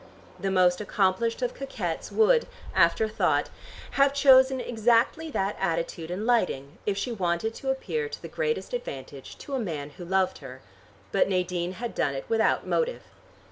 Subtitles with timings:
[0.39, 3.51] The most accomplished of coquettes would, after thought,
[3.91, 8.73] have chosen exactly that attitude and lighting, if she wanted to appear to the greatest
[8.73, 10.61] advantage to a man who loved her,
[11.11, 13.03] but Nadine had done it without motive.